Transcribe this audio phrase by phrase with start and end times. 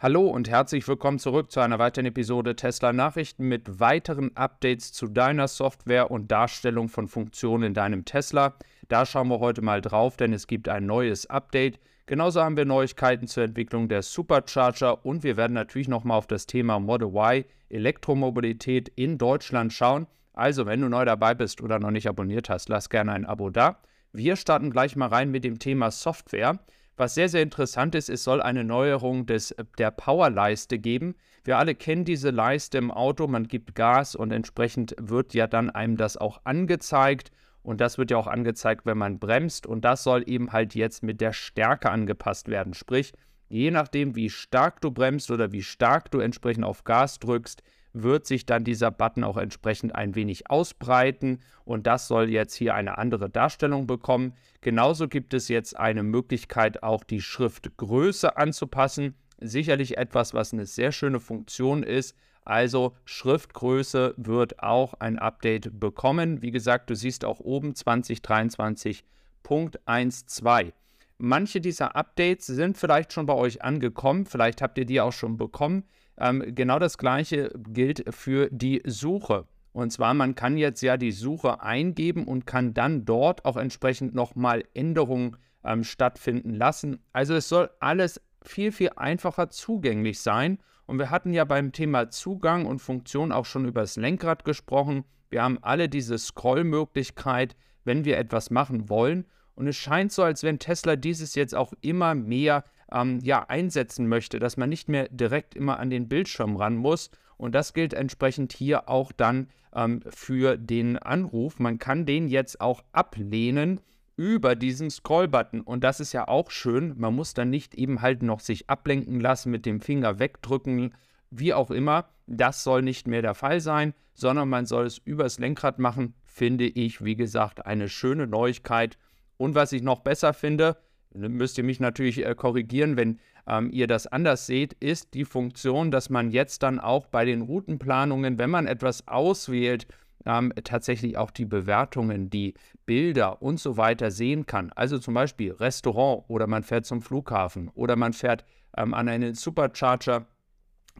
[0.00, 5.08] Hallo und herzlich willkommen zurück zu einer weiteren Episode Tesla Nachrichten mit weiteren Updates zu
[5.08, 8.54] deiner Software und Darstellung von Funktionen in deinem Tesla.
[8.86, 11.80] Da schauen wir heute mal drauf, denn es gibt ein neues Update.
[12.06, 16.46] Genauso haben wir Neuigkeiten zur Entwicklung der Supercharger und wir werden natürlich nochmal auf das
[16.46, 20.06] Thema Model Y Elektromobilität in Deutschland schauen.
[20.32, 23.50] Also, wenn du neu dabei bist oder noch nicht abonniert hast, lass gerne ein Abo
[23.50, 23.80] da.
[24.12, 26.60] Wir starten gleich mal rein mit dem Thema Software.
[26.98, 31.14] Was sehr, sehr interessant ist, es soll eine Neuerung des, der Powerleiste geben.
[31.44, 35.70] Wir alle kennen diese Leiste im Auto, man gibt Gas und entsprechend wird ja dann
[35.70, 37.30] einem das auch angezeigt.
[37.62, 39.64] Und das wird ja auch angezeigt, wenn man bremst.
[39.64, 42.74] Und das soll eben halt jetzt mit der Stärke angepasst werden.
[42.74, 43.12] Sprich,
[43.48, 47.62] je nachdem, wie stark du bremst oder wie stark du entsprechend auf Gas drückst,
[48.02, 52.74] wird sich dann dieser Button auch entsprechend ein wenig ausbreiten und das soll jetzt hier
[52.74, 54.34] eine andere Darstellung bekommen.
[54.60, 59.14] Genauso gibt es jetzt eine Möglichkeit, auch die Schriftgröße anzupassen.
[59.40, 62.16] Sicherlich etwas, was eine sehr schöne Funktion ist.
[62.44, 66.40] Also Schriftgröße wird auch ein Update bekommen.
[66.40, 70.72] Wie gesagt, du siehst auch oben 2023.12.
[71.18, 75.36] Manche dieser Updates sind vielleicht schon bei euch angekommen, vielleicht habt ihr die auch schon
[75.36, 75.84] bekommen.
[76.18, 79.46] Ähm, genau das gleiche gilt für die Suche.
[79.72, 84.14] Und zwar, man kann jetzt ja die Suche eingeben und kann dann dort auch entsprechend
[84.14, 87.00] nochmal Änderungen ähm, stattfinden lassen.
[87.12, 90.58] Also es soll alles viel, viel einfacher zugänglich sein.
[90.86, 95.04] Und wir hatten ja beim Thema Zugang und Funktion auch schon über das Lenkrad gesprochen.
[95.28, 99.26] Wir haben alle diese Scrollmöglichkeit, wenn wir etwas machen wollen.
[99.54, 104.08] Und es scheint so, als wenn Tesla dieses jetzt auch immer mehr ähm, ja, einsetzen
[104.08, 107.10] möchte, dass man nicht mehr direkt immer an den Bildschirm ran muss.
[107.36, 111.58] Und das gilt entsprechend hier auch dann ähm, für den Anruf.
[111.58, 113.80] Man kann den jetzt auch ablehnen
[114.16, 115.60] über diesen Scroll-Button.
[115.60, 116.94] Und das ist ja auch schön.
[116.98, 120.92] Man muss dann nicht eben halt noch sich ablenken lassen, mit dem Finger wegdrücken,
[121.30, 122.08] wie auch immer.
[122.26, 126.14] Das soll nicht mehr der Fall sein, sondern man soll es übers Lenkrad machen.
[126.24, 128.98] Finde ich, wie gesagt, eine schöne Neuigkeit.
[129.36, 130.76] Und was ich noch besser finde,
[131.14, 135.90] müsst ihr mich natürlich äh, korrigieren, wenn ähm, ihr das anders seht, ist die Funktion,
[135.90, 139.86] dass man jetzt dann auch bei den Routenplanungen, wenn man etwas auswählt,
[140.26, 142.54] ähm, tatsächlich auch die Bewertungen, die
[142.84, 144.70] Bilder und so weiter sehen kann.
[144.74, 148.44] Also zum Beispiel Restaurant oder man fährt zum Flughafen oder man fährt
[148.76, 150.26] ähm, an einen Supercharger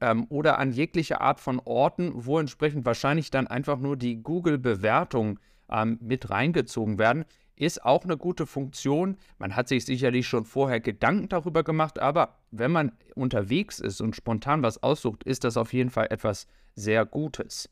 [0.00, 5.38] ähm, oder an jegliche Art von Orten, wo entsprechend wahrscheinlich dann einfach nur die Google-Bewertungen
[5.70, 7.24] ähm, mit reingezogen werden
[7.56, 9.16] ist auch eine gute Funktion.
[9.38, 14.16] Man hat sich sicherlich schon vorher Gedanken darüber gemacht, aber wenn man unterwegs ist und
[14.16, 17.68] spontan was aussucht, ist das auf jeden Fall etwas sehr Gutes.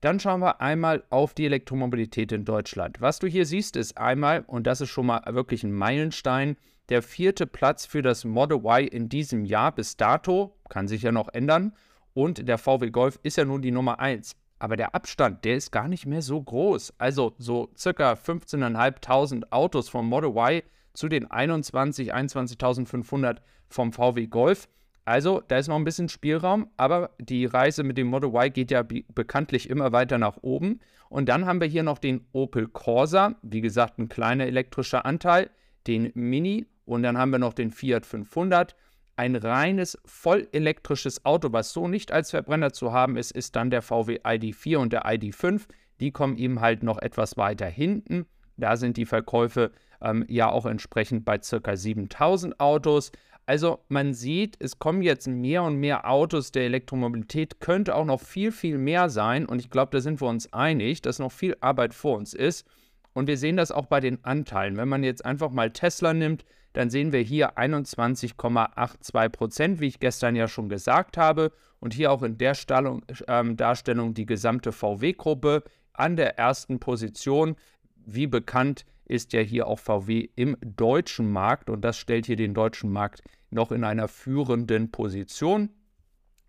[0.00, 3.00] Dann schauen wir einmal auf die Elektromobilität in Deutschland.
[3.00, 6.56] Was du hier siehst, ist einmal, und das ist schon mal wirklich ein Meilenstein,
[6.88, 11.12] der vierte Platz für das Model Y in diesem Jahr bis dato, kann sich ja
[11.12, 11.74] noch ändern.
[12.14, 15.72] Und der VW Golf ist ja nun die Nummer 1 aber der Abstand, der ist
[15.72, 16.94] gar nicht mehr so groß.
[16.96, 20.62] Also so circa 15.500 Autos vom Model Y
[20.92, 24.68] zu den 21, 21.500 vom VW Golf.
[25.04, 28.70] Also da ist noch ein bisschen Spielraum, aber die Reise mit dem Model Y geht
[28.70, 30.78] ja bekanntlich immer weiter nach oben.
[31.08, 35.50] Und dann haben wir hier noch den Opel Corsa, wie gesagt ein kleiner elektrischer Anteil,
[35.88, 38.76] den Mini und dann haben wir noch den Fiat 500
[39.16, 43.82] ein reines vollelektrisches Auto, was so nicht als Verbrenner zu haben ist, ist dann der
[43.82, 45.62] VW ID4 und der ID5.
[46.00, 48.26] Die kommen eben halt noch etwas weiter hinten.
[48.56, 51.76] Da sind die Verkäufe ähm, ja auch entsprechend bei ca.
[51.76, 53.12] 7000 Autos.
[53.44, 58.20] Also man sieht, es kommen jetzt mehr und mehr Autos der Elektromobilität, könnte auch noch
[58.20, 59.46] viel, viel mehr sein.
[59.46, 62.66] Und ich glaube, da sind wir uns einig, dass noch viel Arbeit vor uns ist.
[63.14, 64.76] Und wir sehen das auch bei den Anteilen.
[64.76, 70.00] Wenn man jetzt einfach mal Tesla nimmt, dann sehen wir hier 21,82 Prozent, wie ich
[70.00, 71.52] gestern ja schon gesagt habe.
[71.80, 77.56] Und hier auch in der Stellung, äh, Darstellung die gesamte VW-Gruppe an der ersten Position.
[77.96, 82.54] Wie bekannt ist ja hier auch VW im deutschen Markt und das stellt hier den
[82.54, 85.70] deutschen Markt noch in einer führenden Position.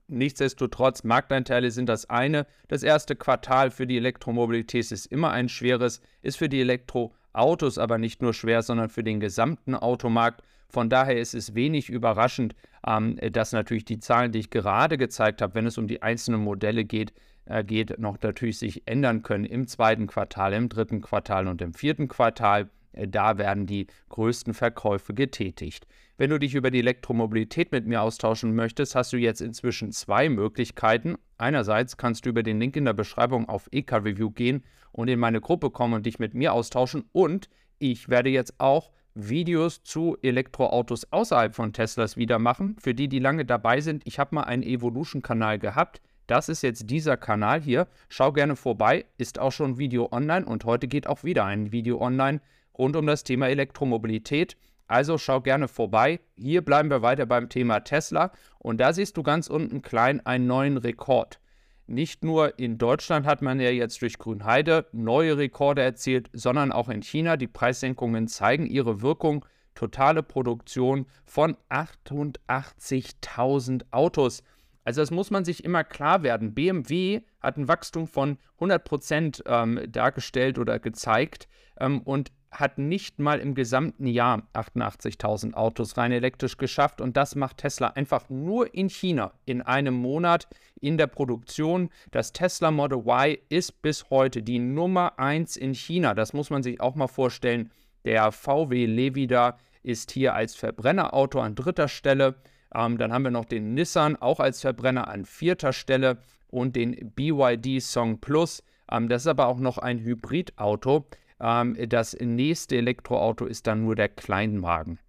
[0.08, 2.46] Nichtsdestotrotz, Marktanteile sind das eine.
[2.68, 7.98] Das erste Quartal für die Elektromobilität ist immer ein schweres, ist für die Elektroautos aber
[7.98, 10.44] nicht nur schwer, sondern für den gesamten Automarkt.
[10.68, 12.56] Von daher ist es wenig überraschend,
[12.86, 16.42] ähm, dass natürlich die Zahlen, die ich gerade gezeigt habe, wenn es um die einzelnen
[16.42, 17.14] Modelle geht,
[17.46, 21.74] äh, geht, noch natürlich sich ändern können im zweiten Quartal, im dritten Quartal und im
[21.74, 22.70] vierten Quartal.
[22.94, 25.88] Äh, da werden die größten Verkäufe getätigt.
[26.18, 30.30] Wenn du dich über die Elektromobilität mit mir austauschen möchtest, hast du jetzt inzwischen zwei
[30.30, 31.16] Möglichkeiten.
[31.38, 35.42] Einerseits kannst du über den Link in der Beschreibung auf EK-Review gehen und in meine
[35.42, 37.06] Gruppe kommen und dich mit mir austauschen.
[37.12, 37.50] Und
[37.80, 42.76] ich werde jetzt auch Videos zu Elektroautos außerhalb von Teslas wieder machen.
[42.80, 46.02] Für die, die lange dabei sind, ich habe mal einen Evolution-Kanal gehabt.
[46.28, 47.88] Das ist jetzt dieser Kanal hier.
[48.08, 51.72] Schau gerne vorbei, ist auch schon ein Video online und heute geht auch wieder ein
[51.72, 52.40] Video online
[52.78, 54.58] rund um das Thema Elektromobilität.
[54.88, 56.20] Also schau gerne vorbei.
[56.36, 60.48] Hier bleiben wir weiter beim Thema Tesla und da siehst du ganz unten klein einen
[60.48, 61.40] neuen Rekord.
[61.88, 66.88] Nicht nur in Deutschland hat man ja jetzt durch Grünheide neue Rekorde erzielt, sondern auch
[66.90, 67.36] in China.
[67.36, 69.46] Die Preissenkungen zeigen ihre Wirkung.
[69.76, 74.44] Totale Produktion von 88.000 Autos.
[74.84, 76.54] Also das muss man sich immer klar werden.
[76.54, 81.48] BMW hat ein Wachstum von 100 Prozent ähm, dargestellt oder gezeigt
[81.80, 87.02] ähm, und hat nicht mal im gesamten Jahr 88.000 Autos rein elektrisch geschafft.
[87.02, 90.48] Und das macht Tesla einfach nur in China in einem Monat
[90.80, 91.90] in der Produktion.
[92.12, 96.14] Das Tesla Model Y ist bis heute die Nummer 1 in China.
[96.14, 97.72] Das muss man sich auch mal vorstellen.
[98.06, 102.36] Der VW Levida ist hier als Verbrennerauto an dritter Stelle.
[102.74, 106.18] Ähm, dann haben wir noch den Nissan auch als Verbrenner an vierter Stelle
[106.48, 108.64] und den BYD Song Plus.
[108.92, 111.06] Ähm, das ist aber auch noch ein Hybridauto.
[111.40, 115.00] Ähm, das nächste Elektroauto ist dann nur der Kleinwagen.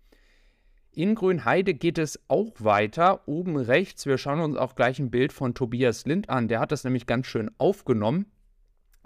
[0.93, 3.26] In Grünheide geht es auch weiter.
[3.26, 6.46] Oben rechts, wir schauen uns auch gleich ein Bild von Tobias Lind an.
[6.46, 8.26] Der hat das nämlich ganz schön aufgenommen.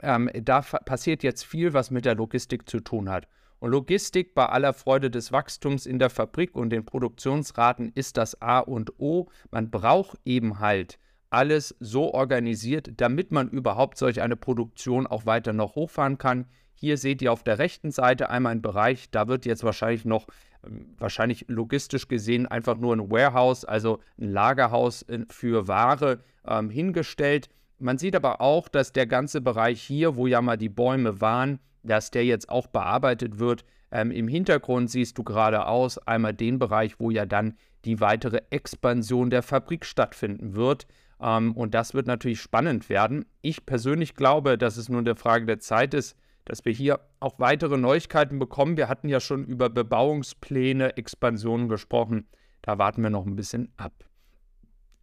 [0.03, 3.27] Ähm, da passiert jetzt viel, was mit der Logistik zu tun hat.
[3.61, 8.41] Und Logistik bei aller Freude des Wachstums in der Fabrik und den Produktionsraten ist das
[8.41, 9.29] A und O.
[9.51, 10.99] Man braucht eben halt
[11.31, 16.47] alles so organisiert, damit man überhaupt solch eine Produktion auch weiter noch hochfahren kann.
[16.75, 20.29] Hier seht ihr auf der rechten Seite einmal einen Bereich, da wird jetzt wahrscheinlich noch,
[20.65, 26.71] ähm, wahrscheinlich logistisch gesehen, einfach nur ein Warehouse, also ein Lagerhaus äh, für Ware ähm,
[26.71, 27.49] hingestellt.
[27.79, 31.61] Man sieht aber auch, dass der ganze Bereich hier, wo ja mal die Bäume waren,
[31.83, 33.65] dass der jetzt auch bearbeitet wird.
[33.91, 39.31] Ähm, Im Hintergrund siehst du geradeaus einmal den Bereich, wo ja dann die weitere Expansion
[39.31, 40.87] der Fabrik stattfinden wird.
[41.21, 43.25] Ähm, und das wird natürlich spannend werden.
[43.43, 47.39] Ich persönlich glaube, dass es nur eine Frage der Zeit ist, dass wir hier auch
[47.39, 48.77] weitere Neuigkeiten bekommen.
[48.77, 52.27] Wir hatten ja schon über Bebauungspläne, Expansionen gesprochen.
[52.63, 53.93] Da warten wir noch ein bisschen ab.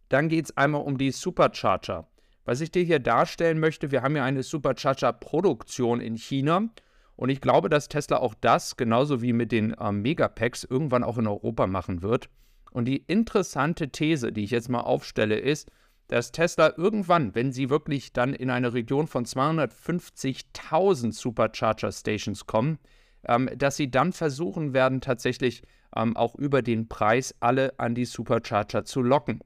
[0.08, 2.06] Dann geht es einmal um die Supercharger.
[2.46, 6.70] Was ich dir hier darstellen möchte, wir haben ja eine Supercharger-Produktion in China.
[7.16, 11.18] Und ich glaube, dass Tesla auch das, genauso wie mit den äh, Megapacks, irgendwann auch
[11.18, 12.30] in Europa machen wird.
[12.70, 15.72] Und die interessante These, die ich jetzt mal aufstelle, ist,
[16.06, 22.78] dass Tesla irgendwann, wenn sie wirklich dann in eine Region von 250.000 Supercharger Stations kommen,
[23.26, 25.64] ähm, dass sie dann versuchen werden, tatsächlich
[25.96, 29.40] ähm, auch über den Preis alle an die Supercharger zu locken.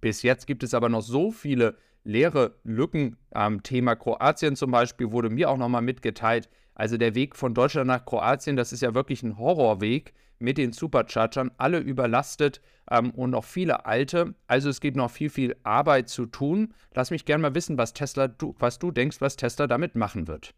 [0.00, 1.76] Bis jetzt gibt es aber noch so viele
[2.08, 6.48] leere Lücken am Thema Kroatien zum Beispiel, wurde mir auch nochmal mitgeteilt.
[6.74, 10.72] Also der Weg von Deutschland nach Kroatien, das ist ja wirklich ein Horrorweg mit den
[10.72, 14.34] Superchargern, alle überlastet ähm, und noch viele alte.
[14.46, 16.72] Also es gibt noch viel, viel Arbeit zu tun.
[16.94, 20.28] Lass mich gerne mal wissen, was Tesla, du, was du denkst, was Tesla damit machen
[20.28, 20.54] wird.